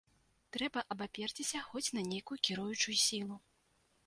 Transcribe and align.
Трэба 0.55 0.83
абаперціся 0.95 1.59
хоць 1.69 1.85
на 1.99 2.05
нейкую 2.11 2.39
кіруючую 2.49 2.97
сілу. 3.05 3.41